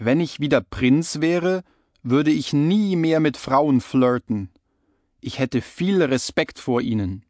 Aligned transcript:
Wenn 0.00 0.20
ich 0.20 0.38
wieder 0.38 0.60
Prinz 0.60 1.20
wäre, 1.20 1.64
würde 2.04 2.30
ich 2.30 2.52
nie 2.52 2.94
mehr 2.94 3.18
mit 3.18 3.36
Frauen 3.36 3.80
flirten. 3.80 4.48
Ich 5.20 5.40
hätte 5.40 5.60
viel 5.60 6.00
Respekt 6.00 6.60
vor 6.60 6.80
ihnen. 6.80 7.24